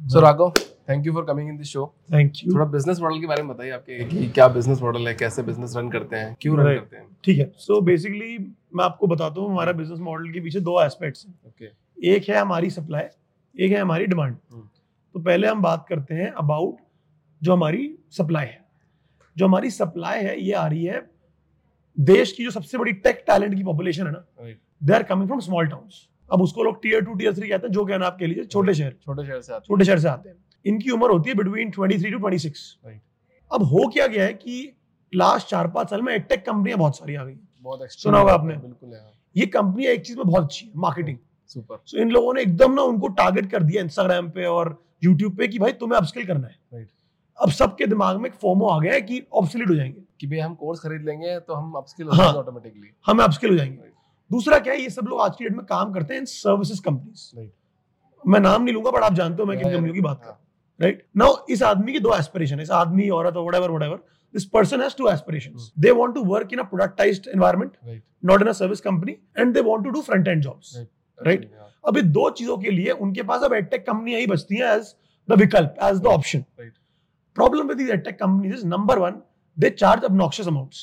[0.00, 0.50] So Raghav
[0.88, 3.48] thank you for coming in this show thank you थोड़ा business model के बारे में
[3.48, 6.96] बताइए आपके कि क्या बिज़नेस मॉडल है कैसे बिज़नेस रन करते हैं क्यों रन करते
[6.96, 7.06] हैं?
[7.24, 11.26] ठीक है। सो बेसिकली मैं आपको बताता हूँ हमारा बिज़नेस मॉडल के पीछे दो एस्पेक्ट्स
[11.26, 13.04] हैं। ओके एक है हमारी सप्लाई
[13.54, 14.68] एक है हमारी डिमांड हम्म।
[15.14, 16.76] तो पहले हम बात करते हैं अबाउट
[17.42, 18.64] जो हमारी सप्लाई है।
[19.36, 21.00] जो हमारी सप्लाई है ये आ रही है
[21.96, 25.40] देश की जो सबसे बड़ी टेक टैलेंट की पॉपुलेशन है ना they are coming from
[25.40, 28.26] small towns अब उसको लोग टीयर टू टीयर थ्री कहते हैं जो कहना आप कह
[28.26, 31.36] लीजिए छोटे शहर छोटे शहर से छोटे शहर से आते हैं। इनकी उम्र होती है
[31.36, 32.76] between twenty three to twenty six
[33.50, 34.72] अब हो क्या गया है कि
[35.12, 38.54] लास्ट चार पाँच साल में एटेक कंपनियाँ बहुत सारी आ गई। बहुत सुना होगा आपने?
[38.56, 41.18] बिल्कुल हाँ। ये कंपनियाँ एक चीज़ में बहुत अच्छी है मार्केटिंग
[41.50, 45.36] सुपर सो इन लोगों ने एकदम ना उनको टारगेट कर दिया इंस्टाग्राम पे और यूट्यूब
[45.36, 46.86] पे कि भाई तुम्हें अपस्किल करना है.
[47.38, 50.38] अब सबके दिमाग में एक फोमो आ गया है कि ऑब्सोलीट हो जाएँगे। कि भाई
[50.38, 53.94] हम कोर्स खरीद लेंगे तो हम अपस्किल हो हाँ। जाएँगे ऑटोमेटिकली हम अपस्किल हो जाएँगे.
[54.30, 56.80] दूसरा क्या है ये सब लोग आज की डेट में काम करते हैं इन सर्विसेज़
[56.82, 57.50] कंपनीज़ Right.
[58.24, 60.40] मैं नाम नहीं लूँगा बट आप जानते हो मैं किन कंपनियों की बात कर हाँ,
[60.80, 63.96] राइट नाउ इस आदमी की दो एस्पिरेशन इस आदमी औरत whatever whatever
[64.34, 68.00] this person has two aspirations they want to work in a productized environment Right.
[68.24, 70.76] Not in a service company and they want to do front end jobs
[71.18, 71.44] Right.
[71.84, 74.94] अब इन दो चीज़ों के लिए उनके पास अब एडटेक कंपनियाँ ही बचती हैं एज
[75.28, 76.44] द विकल्प as the option.
[77.36, 79.22] Problem with edtech companies is number one
[79.56, 80.80] they charge obnoxious amounts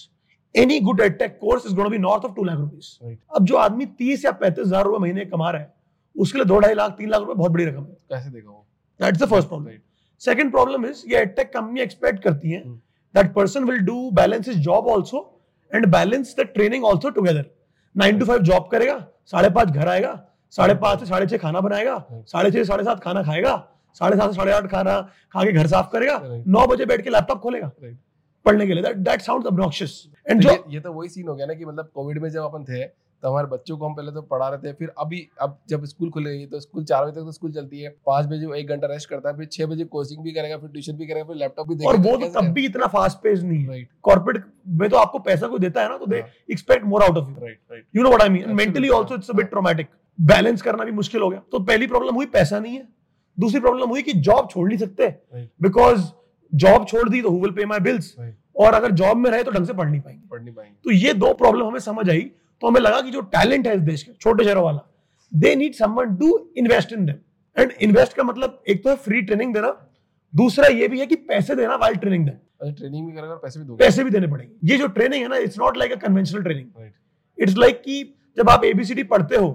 [0.56, 3.86] any good edtech course is gonna be north of two lakh rupees अब जो आदमी
[4.00, 5.74] तीस या पैंतीस हज़ार रुपए महीने कमा रहा है
[6.16, 8.66] उसके लिए दो ढाई लाख तीन लाख रुपए बहुत बड़ी रकम है। कैसे देगा वो?
[9.00, 9.78] That's the first problem
[10.22, 12.64] second problem is ये एडटेक कंपनी एक्सपेक्ट करती हैं.
[13.16, 15.30] That person will do balance his job also
[15.72, 17.46] and balance the training also together
[17.96, 18.98] nine to five job करेगा
[19.32, 20.14] साढ़े पाँच घर आएगा
[20.54, 23.56] साढ़े पाँच से साढ़े छह खाना बनाएगा साढ़े छह से साढ़े सात खाना खाएगा
[23.98, 25.00] साढ़े सात से साढ़े आठ खाना
[25.34, 27.72] खा के घर साफ़ करेगा नौ बजे बैठ के लैपटॉप खोलेगा.
[28.46, 29.94] पढ़ने के लिए। That sounds obnoxious.
[30.28, 32.30] एंड तो जो ये, ये तो वही सीन हो गया ना कि मतलब कोविड में
[32.30, 32.84] जब अपन थे
[33.24, 36.10] तो हमारे बच्चों को हम पहले तो पढ़ा रहे थे फिर अभी अब जब स्कूल
[36.12, 38.88] खुलेगी तो स्कूल चार बजे तक तो स्कूल चलती है। पाँच बजे वो एक घंटा
[38.88, 41.68] रेस्ट करता है फिर छह बजे कोचिंग भी करेगा फिर ट्यूशन भी करेगा फिर लैपटॉप
[41.68, 44.44] भी और वो तो तब भी इतना फास्ट पेस नहीं है। राइट कॉर्पोरेट
[44.80, 46.24] में तो आपको पैसा कोई देता है ना तो they.
[46.52, 48.90] Expect more out of you right right you know what I mean mentally.
[48.90, 49.88] Also it's a bit traumatic
[50.20, 52.88] balance करना भी मुश्किल हो गया। तो पहली प्रॉब्लम हुई पैसा नहीं है।
[53.38, 55.50] दूसरी प्रॉब्लम हुई कि जॉब छोड़ नहीं सकते। Right.
[56.54, 58.16] जॉब छोड़ दी तो who will pay my bills
[58.56, 60.92] और अगर जॉब में रहे तो ढंग से पढ़ नहीं पाएँगे। पढ़ नहीं पाएँगे। तो
[60.92, 62.22] ये दो प्रॉब्लम हमें समझ आई।
[62.62, 64.80] तो हमें लगा कि जो टैलेंट है इस देश के छोटे शहरों वाला
[65.32, 67.16] they need someone to invest in them
[67.56, 69.76] and invest का मतलब एक तो है फ्री ट्रेनिंग देना
[70.34, 73.66] दूसरा ये भी है कि पैसे देना वाइल ट्रेनिंग अच्छा ट्रेनिंग भी करेगा पैसे भी
[73.66, 76.44] दोगे। पैसे भी देने पड़ेंगे। ये जो ट्रेनिंग है ना it's not like a conventional
[76.44, 76.92] training
[77.38, 78.04] it's like कि
[78.38, 79.50] जब आप एबीसीडी पढ़ते हो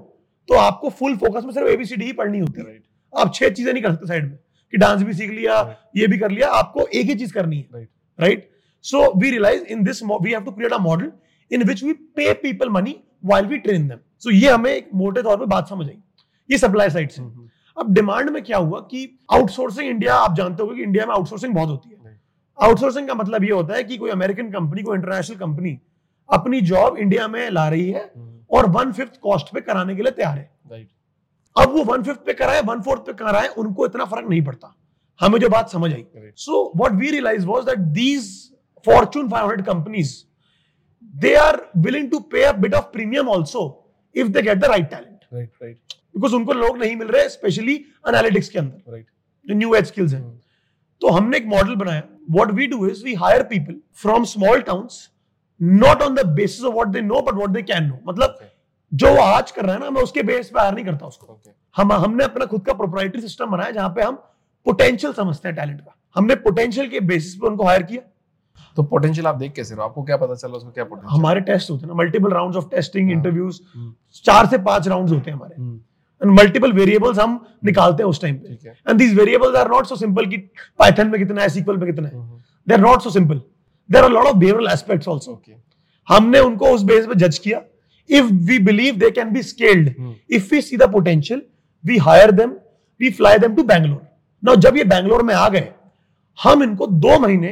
[0.48, 2.82] तो आपको फुल फोकस में सिर्फ़ एबीसीडी ही पढ़नी होती है। राइट
[3.12, 4.38] आप छह चीज़ें नहीं कर सकते साइड में।
[4.72, 5.60] कि डांस भी सीख लिया
[5.96, 7.90] ये भी कर लिया आपको एक ही चीज़ करनी है। Right.
[8.18, 8.48] Right
[8.84, 11.12] so we realize in this we have to create a model
[11.50, 15.22] in which we pay people money while we train them so ये हमें एक मोटे
[15.22, 15.98] तौर पे बात समझ आई।
[16.48, 20.62] ये सप्लाई साइड से। हम्म, अब डिमांड में क्या हुआ कि आउटसोर्सिंग इंडिया आप जानते
[20.62, 21.96] हो कि इंडिया में आउटसोर्सिंग बहुत होती है।
[22.58, 25.78] आउटसोर्सिंग का मतलब ये होता है कि कोई अमेरिकन कंपनी कोई इंटरनेशनल कंपनी
[26.28, 30.02] अपनी जॉब इंडिया में ला रही है हम्म, और वन फिफ्थ कॉस्ट पे कराने के
[30.02, 30.88] लिए तैयार है। राइट
[31.58, 34.74] अब वो वन फिफ्थ पे कराए वन फोर्थ पे कराए उनको इतना फ़र्क नहीं पड़ता।
[35.20, 36.04] हमें जो बात समझ आई।
[36.36, 38.30] So what we realize was that these
[38.86, 40.14] Fortune 500 companies
[41.22, 43.62] they are willing to pay a bit of premium also
[44.14, 45.78] if they get the right talent right right
[46.14, 47.74] because उनको लोग नहीं मिल रहे स्पेशली
[48.08, 49.06] एनालिटिक्स के अंदर। राइट
[49.47, 50.22] जो new age skills हैं।
[51.02, 55.08] तो हमने एक मॉडल बनाया। What we do is we hire people from small towns
[55.60, 58.28] not on the basis of what they know but what they can know मतलब
[58.93, 61.41] जो वो आज कर रहा है ना मैं उसके बेस पे हायर नहीं करता उसको।
[61.76, 64.15] हम हमने अपना खुद का प्रोप्राइटरी सिस्टम बनाया जहाँ पे हम
[64.66, 68.03] पोटेंशियल समझते हैं टैलेंट का। हमने पोटेंशियल के बेसिस पे उनको हायर किया।
[68.77, 71.71] तो पोटेंशियल आप देख कैसे रहे आपको क्या पता चला उसको क्या पोटेंशियल हमारे टेस्ट
[71.71, 73.10] होते हैं ना multiple rounds of testing.
[73.12, 73.60] Interviews
[74.25, 75.54] चार से पाँच राउंड्स होते हैं हमारे।
[76.21, 79.97] एंड मल्टीपल वेरिएबल्स हम निकालते हैं उस टाइम पे। And these variables are not so
[79.97, 80.37] simple कि
[80.78, 82.15] पाइथन में कितना है सीक्वल में कितना है।
[82.66, 83.41] They are not so simple
[83.91, 85.43] there are lot of behavioural aspects also
[86.09, 87.62] हमने उनको उस बेस पे जज किया।
[88.10, 91.42] If we believe they can be scaled hmm, if we see the potential
[91.84, 92.50] we hire them
[93.00, 94.00] we fly them to Bangalore
[94.42, 95.68] now जब ये बैंगलोर में आ गए
[96.38, 97.48] हम इनको दो महीने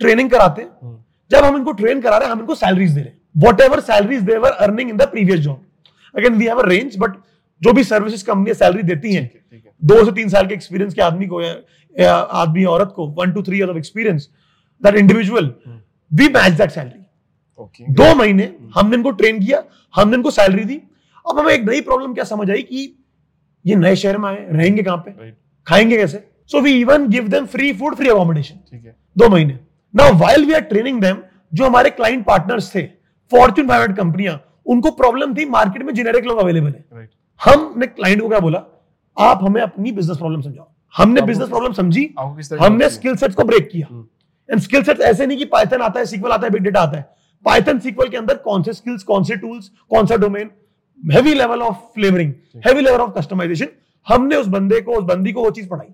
[0.00, 0.96] ट्रेनिंग कराते हम्म,
[1.30, 3.18] जब हम इनको ट्रेन करा रहे हैं हम इनको सैलरीज दे रहे हैं।
[3.60, 5.64] Whatever salaries they were earning in the previous job
[6.14, 7.16] again we have a range but
[7.62, 9.30] जो भी सर्विसेज़ कंपनी सैलरी देती हैं।
[9.82, 11.40] दो से तीन साल के एक्सपीरियंस के आदमी को
[12.40, 14.28] आदमी औरत को one two three year of experience
[14.82, 15.52] that individual
[16.10, 16.99] we match that salary
[17.60, 19.62] okay दो महीने हमने इनको ट्रेन किया
[19.94, 20.80] हमने इनको सैलरी दी।
[21.24, 22.86] अब हमें एक नई प्रॉब्लम क्या समझ आई कि
[23.64, 25.10] ये नए शहर में आए रहेंगे कहाँ पे?
[25.10, 25.36] राइट
[25.66, 26.24] खाएँगे कैसे?
[26.50, 29.58] So we even give them free food free accommodation ठीक है। दो महीने।
[29.94, 31.16] Now while we are training them
[31.52, 32.82] जो हमारे क्लाइंट पार्टनर्स थे
[33.32, 37.10] फॉर्च्यून 500 कंपनियाँ उनको प्रॉब्लम थी मार्केट में जेनेरिक लोग अवेलेबल है। राइट
[37.40, 38.62] हमने क्लाइंट को क्या बोला?
[39.16, 42.08] आप हमें अपनी बिज़नेस प्रॉब्लम समझाओ। हमने बिज़नेस प्रॉब्लम समझी।
[42.60, 43.86] हमने स्किल सेट्स को ब्रेक किया।
[44.48, 46.98] एंड स्किल सेट्स ऐसे नहीं कि पाइथन आता है सीक्वल आता है बिग डेटा आता
[46.98, 47.08] है।
[47.44, 50.50] पाइथन सीक्वल के अंदर कौन से स्किल्स कौन से टूल्स कौन सा domain
[51.00, 52.32] heavy level of flavouring
[52.66, 53.68] heavy level of customisation
[54.06, 55.88] हमने उस बंदे को उस बंदी को वो चीज़ पढ़ाई।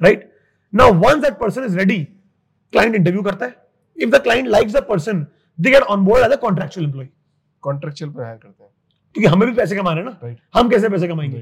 [0.00, 0.30] Right
[0.72, 1.98] now once that person is ready
[2.72, 3.54] client interview करता है।
[3.96, 5.26] If the client likes the person
[5.58, 7.08] they get on board as a contractual employee
[7.62, 8.70] contractual पे हायर करते हैं।
[9.14, 10.36] क्योंकि हमें भी पैसे कमाने ना। Right.
[10.54, 11.38] हम कैसे पैसे कमाएँगे?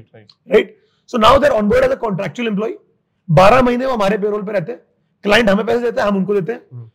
[0.51, 0.77] Right
[1.09, 2.73] so now they're on board as a contractual employee
[3.29, 4.81] बारह महीने वो हमारे पेरोल पे रहते हैं।
[5.23, 6.89] क्लाइंट हमें पैसे देते हैं हम उनको देते हैं। हम्म।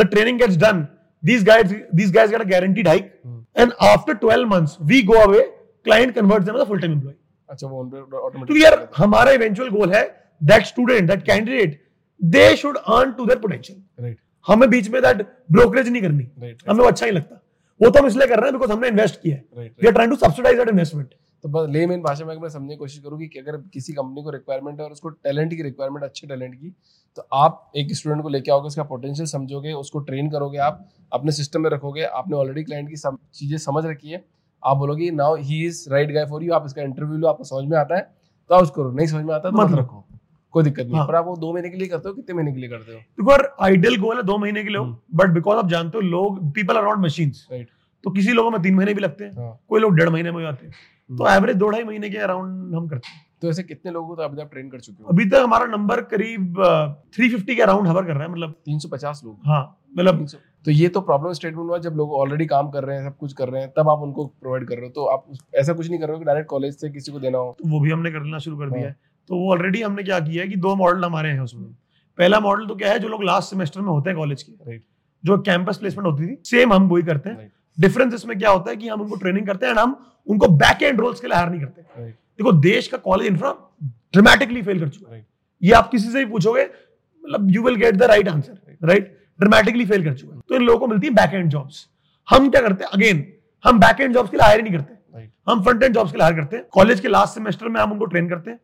[0.00, 0.80] The training gets done
[1.22, 3.10] these guys these guys get a guaranteed hike.
[3.22, 3.38] Hmm.
[3.54, 5.42] and after 12 months we go away
[5.86, 7.18] client converts them as a full time employee.
[7.50, 10.02] अच्छा वो पे तो यार हमारा इवेंचुअल गोल है
[10.50, 11.80] that student that candidate
[12.20, 15.22] they should earn to their potential right हमें बीच में दैट
[15.52, 17.40] ब्रोकरेज नहीं करनी। राइट हमें वो अच्छा नहीं लगता।
[17.80, 20.12] वो तो हम इसलिए कर रहे हैं बिकॉज़ हमने इन्वेस्ट किया है। We are trying
[20.12, 23.18] to subsidise that investment तो बस ले मेन भाषा में मैं समझने की कोशिश करूँ
[23.20, 26.70] कि अगर किसी कंपनी को रिक्वायरमेंट है और उसको टैलेंट की रिक्वायरमेंट अच्छे टैलेंट की
[27.16, 31.32] तो आप एक स्टूडेंट को लेके आओगे उसका पोटेंशियल समझोगे उसको ट्रेन करोगे आप अपने
[31.32, 34.24] सिस्टम में रखोगे आपने ऑलरेडी क्लाइंट की सब चीज़ें समझ रखी है
[34.62, 37.68] आप बोलोगे now he is right guy for you आप इसका इंटरव्यू लो आपको समझ
[37.70, 38.02] में आता है
[38.50, 40.04] तो आप उसको नहीं समझ में आता तो मत रखो।
[40.54, 42.52] कोई दिक्कत नहीं है। पर आप वो दो महीने के लिए करते हो कितने महीने
[42.52, 42.98] के लिए करते हो?
[42.98, 46.40] बिकॉज़ आइडियल गोल है दो महीने के लिए हम्म। बट बिकॉज़ आप जानते हो लोग
[46.54, 47.68] people are not machine right
[48.04, 50.44] तो किसी लोगों में तीन महीने भी लगते हैं। हाँ। कोई लोग डेढ़ महीने में
[50.46, 50.72] आते हैं।
[51.10, 54.16] तो। एवरेज दो ढाई महीने के अराउंड हम करते हैं। तो ऐसे कितने लोगों को
[54.16, 55.08] तो अभी आप ट्रेन कर चुके हो?
[55.08, 56.62] अभी तक हमारा नंबर करीब
[57.14, 59.62] थ्री फिफ्टी के अराउंड हवर कर रहा है मतलब तीन सौ पचास लोग। हाँ
[59.94, 60.26] मतलब
[60.66, 63.32] तो ये तो प्रॉब्लम स्टेटमेंट हुआ जब लोग ऑलरेडी काम कर रहे हैं सब कुछ
[63.32, 65.98] कर रहे हैं तब आप उनको प्रोवाइड कर रहे हो। तो आप ऐसा कुछ नहीं
[66.00, 68.10] कर रहे हो कि डायरेक्ट कॉलेज से किसी को देना हो। तो वो भी हमने
[68.10, 68.96] करना शुरू कर दिया हाँ। है।
[69.30, 71.64] तो वो ऑलरेडी हमने क्या किया है कि दो मॉडल हमारे हैं उसमें।
[72.18, 74.84] पहला मॉडल तो क्या है जो लोग लास्ट सेमेस्टर में होते हैं कॉलेज के। राइट
[75.24, 78.76] जो कैंपस प्लेसमेंट होती थी सेम हम वही करते हैं। डिफरेंस इसमें क्या होता है
[78.76, 79.96] कि हम उनको ट्रेनिंग करते हैं एंड हम
[80.26, 83.54] उनको बैक एंड रोल्स के लिए हायर नहीं करते। देखो देश का कॉलेज इंफ्रा
[84.14, 85.26] ड्रामेटिकली फेल कर चुका है।
[85.62, 89.86] ये आप किसी से भी पूछोगे मतलब you will get the right answer right dramatically
[89.86, 91.86] fail कर चुका है। तो इन लोगों को मिलती है बैक एंड जॉब्स
[92.28, 92.90] हम क्या करते हैं?
[92.90, 93.26] अगेन
[93.64, 94.90] हम बैक एंड जॉब्स के लिए हायर नहीं करते।
[95.48, 97.92] हम फ्रंट एंड जॉब्स के लिए हायर करते हैं। कॉलेज के लास्ट सेमेस्टर में हम
[97.92, 98.58] उनको ट्रेन करते हैं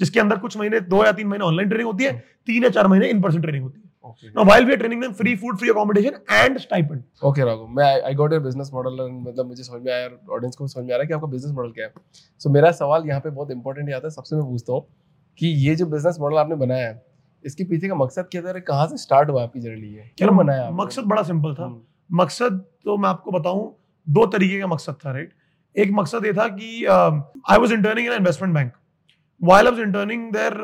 [0.00, 2.12] जिसके अंदर कुछ महीने दो या तीन महीने ऑनलाइन ट्रेनिंग होती है
[2.46, 5.02] तीन या चार महीने इन पर्सन ट्रेनिंग होती है। Okay Now, while we are training
[5.04, 7.02] them, free food, free accommodation, and stipend.
[7.24, 10.66] Okay Raghav मैं I got your business model मतलब मुझे समझ में आया ऑडियंस को
[10.68, 11.92] समझ में आ रहा है कि आपका बिज़नेस मॉडल क्या है।
[12.40, 14.86] सो मेरा सवाल यहाँ पे बहुत इंपॉर्टेंट आता है सबसे मैं पूछता हूँ
[15.38, 17.02] कि ये जो बिज़नेस मॉडल आपने बनाया है
[17.44, 20.64] इसके पीछे का मकसद क्या था कहाँ से स्टार्ट हुआ आपकी जर्नी है क्यों बनाया
[20.64, 20.82] आपने?
[20.82, 23.64] मकसद बड़ा सिंपल था। हम्म, मकसद तो मैं आपको बताऊँ
[24.06, 25.32] दो तरीके का मकसद था राइट
[25.76, 28.72] एक मकसद ये था कि I was interning in investment bank
[29.42, 30.60] while I was interning there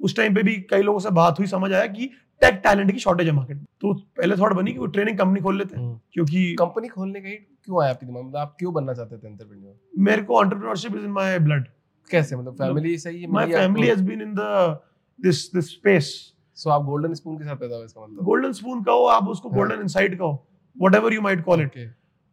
[0.00, 2.10] उस टाइम पे भी कई लोगों से बात हुई समझ आया कि
[2.42, 5.40] टेक टैलेंट की शॉर्टेज है मार्केट में। तो पहले थॉट बनी कि वो ट्रेनिंग कंपनी
[5.40, 8.28] खोल लेते हैं हम्म। क्योंकि कंपनी खोलने का ही क्यों आया आपके दिमाग में?
[8.28, 9.74] मतलब आप क्यों बनना चाहते थे एंटरप्रेन्योर
[10.08, 11.66] मेरे को entrepreneurship is in my blood
[12.10, 12.36] कैसे?
[12.36, 14.78] मतलब फैमिली सही है my family has been in the
[15.18, 16.12] this this space
[16.56, 18.24] so आप गोल्डन स्पून के साथ पैदा हुए इसका मतलब?
[18.24, 20.32] गोल्डन स्पून कहो आप उसको हाँ। गोल्डन इनसाइट कहो
[20.76, 21.78] whatever you might call it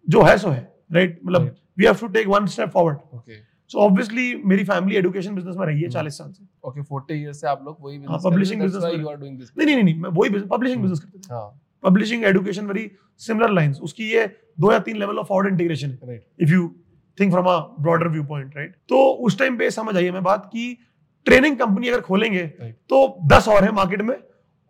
[0.08, 0.62] जो है सो है
[0.94, 3.36] राइट मतलब we have to take one step forward okay
[3.68, 7.42] so obviously मेरी फैमिली एजुकेशन बिज़नेस में रही है चालीस साल से। ओके 40 इयर्स
[7.42, 10.82] से आप लोग वही हाँ, बिज़नेस में- डूइंग दिस नहीं नहीं नहीं मैं वही पब्लिशिंग
[10.82, 10.92] Hmm.
[10.92, 14.26] बिज़नेस करते थे। Publishing education very similar lines उसकी ये
[14.60, 16.76] दो या तीन लेवल ऑफ़ फॉरवर्ड इंटीग्रेशन है। Right if you
[17.20, 20.78] think from a broader viewpoint right तो उस टाइम पे समझ आई हमें बात कि
[21.26, 22.74] ट्रेनिंग कंपनी अगर खोलेंगे Right.
[22.90, 24.16] तो दस और है मार्केट में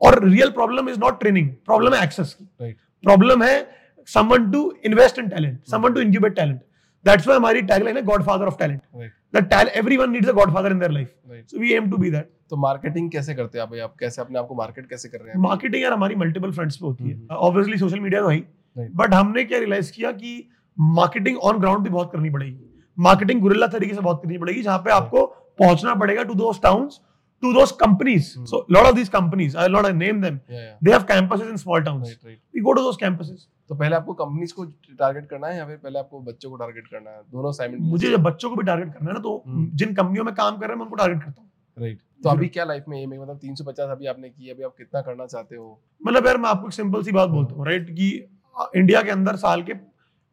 [0.01, 2.73] और real problem is not training problem है एक्सेस की.
[3.03, 3.69] प्रॉब्लम है
[4.05, 6.61] someone to invest in talent someone to incubate talent
[7.07, 8.81] that's why हमारी टैगलाइन है godfather of talent
[9.35, 12.57] that everyone needs a godfather in their life so we aim to be that तो
[12.57, 13.69] marketing कैसे करते हैं आप?
[13.71, 15.39] भाई आप कैसे अपने आप को मार्केट कैसे कर रहे हैं?
[15.41, 19.43] मार्केटिंग यार हमारी मल्टीपल फ्रंट्स पे होती है। ऑब्वियसली सोशल मीडिया तो है बट हमने
[19.43, 22.59] क्या रियलाइज़ किया कि मार्केटिंग ऑन ग्राउंड भी बहुत करनी पड़ेगी.
[22.97, 25.25] मार्केटिंग गुरिल्ला तरीके से बहुत करनी पड़ेगी जहाँ पे आपको
[25.59, 26.99] पहुँचना पड़ेगा to those towns
[27.43, 28.23] to those companies.
[28.23, 32.17] So lot of these companies I not name them they have campuses in small towns
[32.25, 34.63] we go to those campuses तो पहले आपको कंपनीज़ को
[34.99, 37.21] टारगेट करना है या फिर पहले आपको बच्चों को टारगेट करना है?
[37.31, 39.75] दोनों साइमल्टेनियसली मुझे जब बच्चों को भी टारगेट करना है ना तो Hmm.
[39.75, 42.47] जिन कंपनियों में काम कर रहे हैं मैं उनको टारगेट करता हूँ। राइट तो अभी
[42.47, 43.19] क्या लाइफ में एम है?
[43.21, 45.79] मतलब 350 अभी आपने की अभी आप कितना करना चाहते हो?
[46.01, 48.09] मतलब यार मैं आपको एक सिंपल सी बात बोलता हूँ राइट कि
[48.75, 49.73] इंडिया के अंदर साल के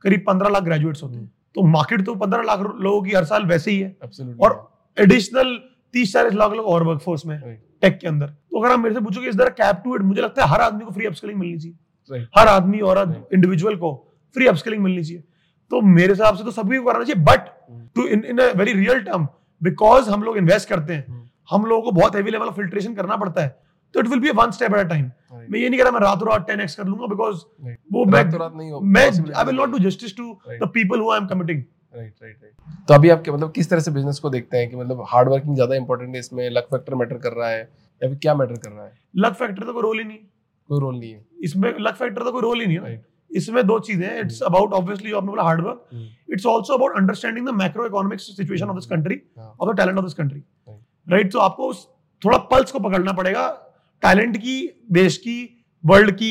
[0.05, 3.45] करीब पंद्रह लाख ग्रेजुएट्स होते हैं। तो मार्केट तो पंद्रह लाख लोगों की हर साल
[3.47, 4.57] वैसे ही है। एब्सोल्युटली और
[4.97, 5.57] एडिशनल
[5.95, 7.39] तीस चालीस लाख लोग और वर्कफोर्स में
[7.83, 10.21] टेक के अंदर। तो अगर आप मेरे से पूछोगे इस तरह कैप टू इट मुझे
[10.23, 11.84] लगता है हर आदमी को फ्री अपस्किलिंग मिलनी चाहिए। Right.
[12.37, 12.99] हर आदमी और
[13.35, 13.93] इंडिविजुअल को
[14.37, 15.23] फ्री अपस्किलिंग मिलनी चाहिए।
[15.71, 17.49] तो मेरे हिसाब से तो सभी को करना चाहिए but.
[17.97, 19.27] To in in a very real term
[19.61, 21.23] because हम लोग इन्वेस्ट करते हैं Hmm.
[21.51, 23.49] हम लोगों को बहुत हैवी लेवल ऑफ़ फिल्ट्रेशन करना पड़ता है।
[23.95, 25.11] तो it will be one step at a time
[25.51, 27.43] मैं ये नहीं कह रहा मैं रातों रात टेन एक्स कर लूँगा बिकॉज़
[27.93, 30.33] वो मैं रात नहीं मैं I will not do justice to
[30.63, 31.63] the people who I am committing
[31.95, 34.77] right right right तो अभी आपके मतलब किस तरह से बिज़नेस को देखते हैं कि
[34.77, 38.19] मतलब हार्ड वर्किंग ज़्यादा इंपॉर्टेंट है इसमें लक फैक्टर मैटर कर रहा है या फिर
[38.23, 38.93] क्या मैटर कर रहा है?
[39.17, 40.19] लक फैक्टर तो कोई रोल ही नहीं।
[40.69, 43.79] कोई रोल नहीं है। इसमें लक फैक्टर तो कोई रोल ही नहीं है इसमें दो
[43.81, 45.89] चीज़ें हैं। इट्स अबाउट ऑब्वियसली आपने बोला hard work
[46.33, 49.21] it's also about understanding the macro economic situation of this country.
[49.61, 50.43] Of the talent of this country
[51.07, 51.87] right तो आपको उस-
[52.23, 53.47] थोड़ा पल्स को पकड़ना पड़ेगा।
[54.03, 54.57] टैलेंट की
[54.93, 55.39] देश की
[55.85, 56.31] वर्ल्ड की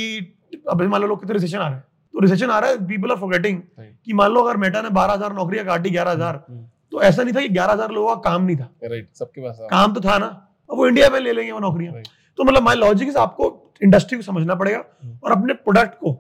[0.70, 3.18] अभी मान लो कितने रिसेशन आ रहे हैं। तो रिसेशन आ रहा है पीपल आर
[3.18, 3.62] फॉरगेटिंग
[4.06, 6.44] कि मान लो अगर मेटा ने बारह हज़ार नौकरियाँ काटी ग्यारह हज़ार
[6.92, 9.58] तो ऐसा नहीं था कि ग्यारह हज़ार लोगों का काम नहीं था। राइट सबके पास।
[9.72, 10.26] काम तो था ना।
[10.70, 11.94] अब वो इंडिया में ले लेंगे वो नौकरियाँ।
[12.38, 13.50] तो मतलब माई लॉजिक इज़ आपको
[13.82, 14.80] इंडस्ट्री को समझना पड़ेगा।
[15.24, 16.18] और अपने प्रोडक्ट को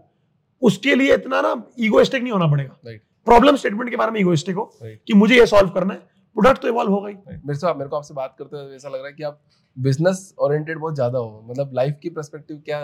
[0.61, 4.71] उसके लिए इतना ना ईगोइस्टिक नहीं होना पड़ेगा। प्रॉब्लम स्टेटमेंट के बारे में ईगोइस्टिक हो
[4.83, 5.99] कि मुझे ये सॉल्व करना है।
[6.35, 8.95] प्रोडक्ट तो इवॉल्व होगा ही मेरे से मेरे को आपसे बात करते हुए ऐसा लग
[8.95, 9.41] रहा है कि आप
[9.77, 12.79] बिज़नेस ओरिएंटेड बहुत ज़्यादा हो। मतलब लाइफ की पर्सपेक्टिव क्या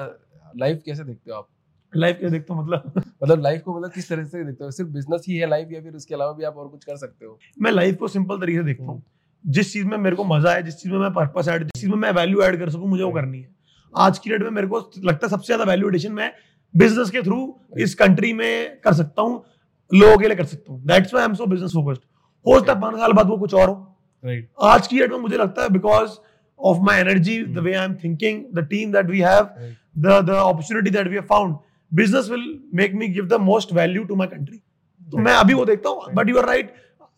[0.55, 1.47] लाइफ कैसे देखते हो आप?
[1.93, 2.91] लाइफ के देखते हो मतलब?
[3.23, 4.71] मतलब लाइफ को मतलब किस तरह से देखते हो?
[4.71, 7.25] सिर्फ़ बिज़नेस ही है लाइफ या फिर उसके अलावा भी आप और कुछ कर सकते
[7.25, 7.37] हो?
[7.61, 9.01] मैं लाइफ को सिंपल तरीके से देखता हूँ।
[9.43, 11.91] जिस चीज़ में मेरे को मज़ा है जिस चीज़ में मैं पर्पस ऐड जिस चीज़
[11.91, 13.47] में मैं वैल्यू ऐड कर सकूँ मुझे वो करनी है।
[13.93, 16.31] आज की डेट में मेरे को लगता है सबसे ज़्यादा वैल्यू एडिशन मैं
[16.75, 17.39] बिज़नेस के थ्रू
[17.79, 19.43] इस कंट्री में कर सकता हूँ
[19.91, 22.01] लोगों के लिए कर सकता हूँ। That's why am so business focused
[22.45, 23.75] हो सकता है पाँच साल बाद वो कुछ और हो।
[24.23, 26.17] राइट आज की डेट में मुझे लगता है because
[26.59, 29.75] of my energy the way I am thinking the team that we have Right.
[30.05, 31.55] the the opportunity that we have found
[31.91, 32.43] business will
[32.79, 34.59] make me give the most value to my country
[35.07, 36.73] तो मैं अभी वो देखता हूँ but you are right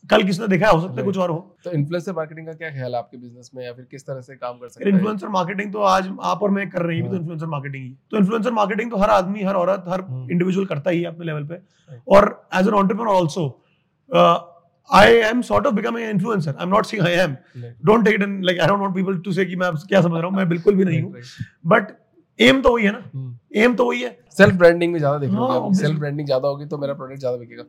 [0.10, 0.80] कल किसने देखा हो?
[0.82, 3.64] सकता है कुछ और हो। तो इन्फ्लुएंसर मार्केटिंग का क्या ख्याल है आपके बिज़नेस में?
[3.66, 4.92] या फिर किस तरह से काम कर सकते हैं?
[4.92, 7.96] इन्फ्लुएंसर मार्केटिंग तो आज आप और मैं कर रहे हैं तो हाँ। इन्फ्लुएंसर मार्केटिंग ही।
[8.12, 11.44] तो इन्फ्लुएंसर मार्केटिंग तो हर आदमी हर औरत हर। इंडिविजुअल करता ही है अपने लेवल
[11.44, 11.60] पे।
[12.08, 13.48] और as an entrepreneur also
[14.90, 17.36] I am sort of becoming influencer I am not saying I am.
[17.86, 20.18] Don't take it in like I don't want people to say कि मैं क्या समझ
[20.18, 21.14] रहा हूँ मैं बिल्कुल भी नहीं हूँ.
[21.66, 21.98] बट
[22.40, 23.04] एम तो वही है ना?
[23.14, 26.48] हम्म। एम तो वही है। सेल्फ ब्रांडिंग में ज़्यादा देख हाँ, लोगे सेल्फ ब्रांडिंग ज़्यादा
[26.48, 27.64] होगी तो मेरा प्रोडक्ट ज़्यादा बिकेगा।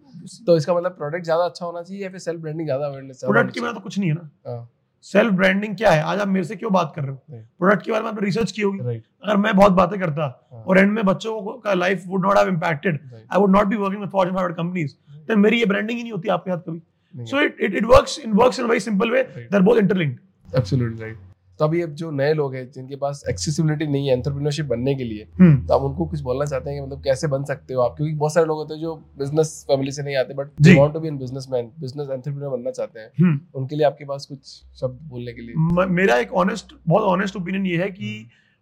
[0.47, 3.54] तो इसका मतलब प्रोडक्ट ज़्यादा अच्छा होना चाहिए या फिर सेल्फ ब्रांडिंग ज़्यादा अवेयरनेस प्रोडक्ट
[3.54, 4.69] के बिना तो कुछ नहीं है ना। हाँ।
[5.04, 6.02] सेल्फ ब्रांडिंग क्या है?
[6.02, 7.42] आज आप मेरे से क्यों बात कर रहे हो?
[7.59, 10.78] प्रोडक्ट के बारे में आपने रिसर्च की होगी। अगर मैं बहुत बातें करता हाँ। और
[10.78, 14.11] एंड में बच्चों को life would not have impacted I would not be working with
[14.11, 14.95] fortune 500 companies
[15.28, 18.33] then मेरी ये ब्रांडिंग ही नहीं होती आपके हाथ कभी। So it it works in
[18.35, 19.23] works in very simple way.
[19.25, 21.19] They are both interlinked absolutely right
[21.62, 25.04] तो अभी अब जो नए लोग हैं जिनके पास एक्सेसिबिलिटी नहीं है एंटरप्रेन्योरशिप बनने के
[25.04, 27.83] लिए हम्म। तो आप उनको कुछ बोलना चाहते हैं कि मतलब कैसे बन सकते हो
[27.83, 27.95] आप?
[27.97, 30.49] क्योंकि बहुत सारे लोग होते हैं जो बिज़नेस फैमिली से नहीं आते but.
[30.69, 34.26] Want to be an businessman business entrepreneur बनना चाहते हैं। हम्म। उनके लिए आपके पास
[34.26, 34.38] कुछ
[34.81, 38.14] शब्द बोलने के लिए। मेरा एक ऑनेस्ट बहुत ऑनेस्ट ओपिनियन ये है कि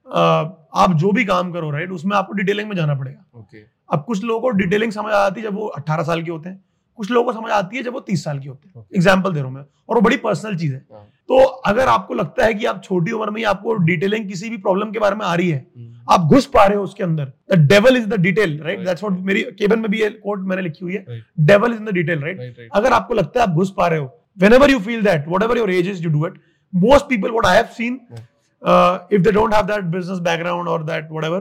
[0.07, 4.25] आप जो भी काम करो राइट उसमें आपको डिटेलिंग में जाना पड़ेगा। ओके अब कुछ
[4.25, 6.63] लोगों को डिटेलिंग समझ आ जाती है जब वो 18 साल के होते हैं।
[6.99, 8.85] कुछ लोगों को समझ आती है जब वो 30 साल के होते हैं.
[8.97, 11.37] एग्ज़ाम्पल दे रहा हूँ मैं। और वो बड़ी पर्सनल चीज़ है। हाँ। तो
[11.71, 14.91] अगर आपको लगता है कि आप छोटी उम्र में ही आपको डिटेलिंग किसी भी प्रॉब्लम
[14.93, 17.59] के बारे में आ रही है हम्म। आप घुस पा रहे हो उसके अंदर। The
[17.69, 20.85] devil is the detail right that's what मेरी केबन में भी ये कोट मैंने लिखी
[20.85, 21.21] हुई है।
[21.51, 24.17] Devil is in the detail right अगर आपको लगता है आप घुस पा रहे हो
[24.41, 26.35] whenever you feel that whatever your age is you do it.
[26.73, 28.21] Most people what i have seen Yeah.
[28.63, 31.41] uh, if they don't have that business background or that whatever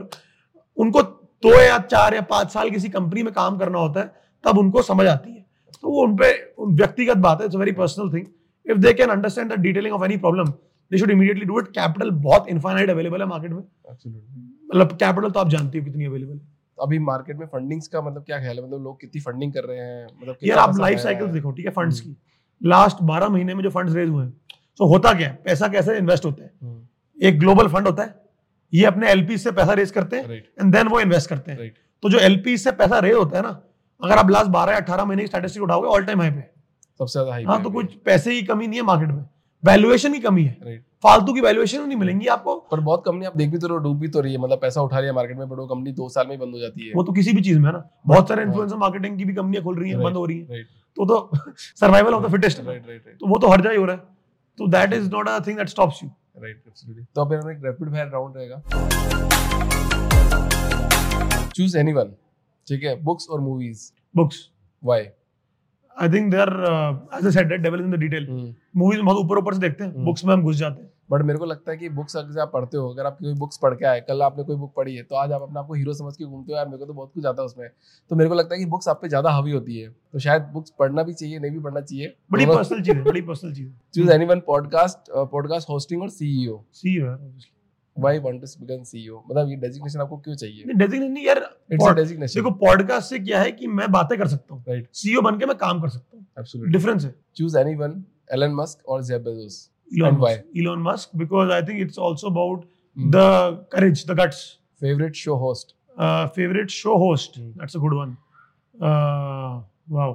[0.76, 1.02] उनको
[1.46, 4.12] दो या चार या पाँच साल किसी कंपनी में काम करना होता है
[4.44, 5.44] तब उनको समझ आती है।
[5.82, 6.30] तो वो उनपे
[6.60, 8.26] व्यक्तिगत बात है it's very personal thing
[8.66, 10.52] if they can understand the detailing of any problem
[10.90, 13.62] they should immediately do it capital बहुत इनफाइनाइट अवेलेबल है मार्केट में।
[14.70, 16.48] मतलब कैपिटल तो आप जानते हो कितनी अवेलेबल है।
[16.78, 18.64] अभी मार्केट में फंडिंग्स का मतलब क्या ख्याल है?
[18.64, 20.06] मतलब लोग कितनी फंडिंग कर रहे हैं?
[20.20, 22.16] मतलब यार आप लाइफ साइकिल देखो ठीक है फंड्स की।
[22.60, 24.32] लास्ट बारह महीने में जो फंड्स रेज हुए हैं
[24.80, 25.34] तो होता क्या है?
[25.44, 26.50] पैसा कैसे इन्वेस्ट होता है?
[26.62, 26.80] हम्म,
[27.18, 28.14] एक ग्लोबल फंड होता है
[28.72, 31.70] ये अपने एलपी से पैसा रेज करते हैं एंड देन वो इन्वेस्ट करते हैं।
[32.02, 33.60] तो जो एलपी से पैसा रेज होता है ना
[34.00, 36.49] अगर आप लास्ट बारह या अठारह महीने की स्टैटिस्टिक उठाओगे ऑल टाइम हाई पे
[37.00, 39.24] सबसे ज़्यादा हाई हाँ तो कुछ पैसे की कमी नहीं है मार्केट में।
[39.62, 43.50] वैल्यूएशन की कमी है। फालतू की वैल्यूएशन नहीं मिलेंगी आपको। पर बहुत कंपनी आप देख
[43.50, 45.38] भी तो रहे हो डूब भी तो रही है। मतलब पैसा उठा रही है मार्केट
[45.38, 47.42] में बट वो कंपनी दो साल में बंद हो जाती है। वो तो किसी भी
[47.42, 50.02] चीज़ में है ना। बहुत सारे। इन्फ्लुएंसर मार्केटिंग की भी कंपनियाँ खुल रही हैं.
[50.02, 50.64] बंद हो रही हैं।
[50.96, 51.38] तो तो
[51.76, 54.02] survival of the fittest right right तो वो तो हर जगह हो रहा है।
[54.58, 57.90] तो that is not a thing that stops you right absolutely तो अब एक रैपिड
[57.92, 58.62] फायर राउंड रहेगा।
[61.48, 62.12] चूज़ एनीवन
[62.66, 62.94] ठीक है?
[63.02, 64.48] बुक्स और movies books
[64.82, 65.02] why
[66.00, 66.50] I think they are
[67.14, 68.26] as I said devil in the detail
[68.76, 71.38] movies बहुत ऊपर ऊपर से देखते हैं। बुक्स में हम घुस जाते हैं। बट मेरे
[71.38, 73.86] को लगता है कि बुक्स अगर आप पढ़ते हो अगर आप कोई बुक्स पढ़ के
[73.86, 76.14] आए कल आपने कोई बुक पढ़ी है तो आज आप अपने आप को हीरो समझ
[76.16, 77.68] के घूमते हो यार मेरे को तो बहुत कुछ आता है उसमें।
[78.10, 80.42] तो मेरे को लगता है कि बुक्स आप पे ज़्यादा हावी होती है। तो शायद
[80.52, 83.68] बुक्स पढ़ना भी चाहिए नहीं भी पढ़ना चाहिए। बड़ी पर्सनल चीज़ है बड़ी पर्सनल चीज़
[83.68, 87.18] है। Choose anyone podcast podcast hosting और सीईओ सी यू यार
[87.98, 91.38] why want to become CEO मतलब ये डेजिग्नेशन आपको क्यों चाहिए नहीं डेजिग्नेशन नहीं यार
[91.72, 94.88] इट्स अ डेजिग्नेशन देखो पॉडकास्ट से क्या है कि मैं बातें कर सकता हूँ राइट
[95.02, 98.02] सीईओ बन के मैं काम कर सकता हूँ एब्सोल्युटली डिफरेंस है चूज़ एनीवन
[98.34, 99.66] एलन मस्क और Jeff Bezos
[99.98, 100.18] Elon?
[100.18, 100.42] Musk.
[100.62, 102.58] Elon Musk because I think it's also about
[102.96, 103.06] Hmm.
[103.14, 103.22] the
[103.72, 104.42] courage, the guts.
[104.80, 107.34] Favourite show host Uh, favorite show host.
[107.38, 107.48] Hmm.
[107.60, 108.12] That's a good one.
[108.90, 109.48] Uh,
[109.96, 110.06] wow.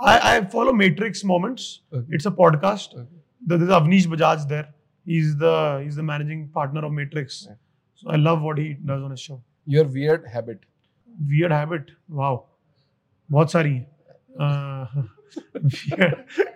[0.00, 1.64] I, I follow Matrix Moments.
[1.92, 2.18] Okay.
[2.18, 2.94] It's a podcast.
[2.94, 3.06] Okay.
[3.42, 4.68] There- There's Avnish Bajaj there.
[5.10, 7.38] He's the he's the managing partner of Matrix.
[7.46, 7.56] Okay.
[8.02, 9.42] So I love what he does on his show.
[9.76, 10.66] Your weird habit.
[11.30, 11.92] Weird habit.
[12.20, 12.34] Wow.
[13.30, 13.86] बहुत सारी हैं.
[14.40, 14.86] Uh,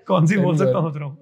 [0.07, 1.17] कौन सी बोल सकता हूँ हूँ.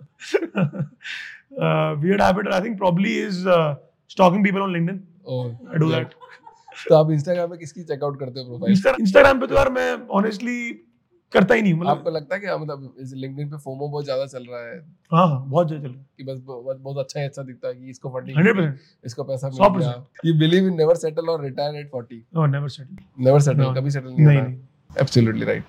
[1.58, 3.74] Uh, weird habit I think probably is uh,
[4.06, 5.00] stalking people on LinkedIn.
[5.26, 6.14] Oh, I do that.
[6.88, 10.58] तो आप इंस्टाग्राम पे किसकी चेकआउट करते हो प्रोफ़ाइल Insta- पे तो यार मैं honestly
[11.32, 14.04] करता ही नहीं मतलब आपको लगता है कि हाँ, मतलब इस लिंक्डइन पे फोमो बहुत
[14.04, 14.78] ज़्यादा चल रहा है
[15.12, 17.68] हाँ हाँ बहुत ज़्यादा चल रहा है कि बस बहुत बहुत अच्छा ही अच्छा दिखता
[17.68, 18.42] है कि इसको फंडिंग है.
[18.42, 19.06] Hundred percent.
[19.06, 19.92] इसको पैसा मिल गया
[20.26, 23.02] you believe in never settle और retire at 40 Oh, never settle.
[23.26, 24.56] Never settle कभी सेटल नहीं नहीं
[25.00, 25.64] एब्सोल्युटली राइट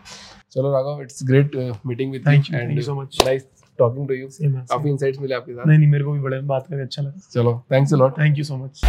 [0.52, 2.24] चलो Raghav it's great meeting with.
[2.24, 3.24] Thank you so much.
[3.26, 3.48] Nice
[3.80, 4.90] talking to you काफ़ी.
[4.90, 7.62] इंसाइट्स मिले आपके साथ नहीं नहीं मेरे को भी बड़े बात करके अच्छा लगा चलो
[7.72, 8.82] thanks a lot thank you so much